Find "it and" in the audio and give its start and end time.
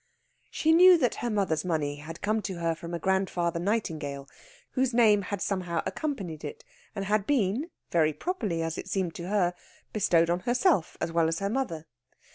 6.43-7.05